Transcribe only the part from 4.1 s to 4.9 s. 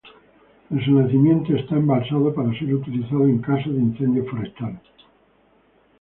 forestal.